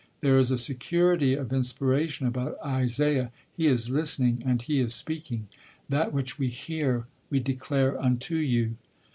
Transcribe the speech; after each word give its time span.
There 0.21 0.39
is 0.39 0.49
a 0.49 0.57
security 0.57 1.33
of 1.35 1.53
inspiration 1.53 2.25
about 2.25 2.57
Isaiah; 2.65 3.31
he 3.55 3.67
is 3.67 3.91
listening 3.91 4.41
and 4.43 4.59
he 4.59 4.79
is 4.79 4.95
speaking; 4.95 5.47
"that 5.89 6.11
which 6.11 6.39
we 6.39 6.47
hear 6.47 7.05
we 7.29 7.39
declare 7.39 8.01
unto 8.01 8.33
you." 8.37 8.77